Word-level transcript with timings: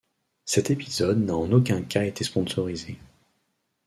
Cet 0.45 0.71
épisode 0.71 1.23
n’a 1.23 1.35
en 1.35 1.51
aucun 1.51 1.83
cas 1.83 2.05
été 2.05 2.23
sponsorisé. 2.23 2.97